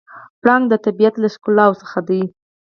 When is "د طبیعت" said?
0.69-1.15